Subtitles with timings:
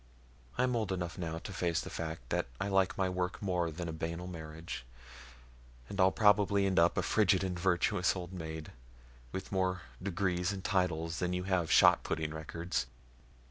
[0.57, 3.87] I'm old enough now to face the fact that I like my work more than
[3.87, 4.83] a banal marriage,
[5.89, 8.71] and I'll probably end up a frigid and virtuous old maid,
[9.31, 12.87] with more degrees and titles than you have shot putting records."